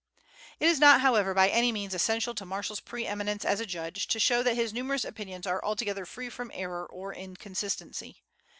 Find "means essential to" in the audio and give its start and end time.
1.71-2.43